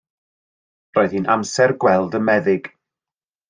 Roedd 0.97 1.13
hi'n 1.19 1.29
amser 1.35 1.75
gweld 1.85 2.21
y 2.21 2.25
meddyg. 2.31 2.75